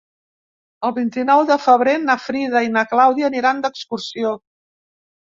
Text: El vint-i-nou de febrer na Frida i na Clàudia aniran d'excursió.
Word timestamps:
El 0.87 0.93
vint-i-nou 0.93 1.41
de 1.49 1.57
febrer 1.65 1.93
na 2.05 2.15
Frida 2.23 2.63
i 2.67 2.71
na 2.77 2.83
Clàudia 2.93 3.27
aniran 3.27 3.61
d'excursió. 3.67 4.33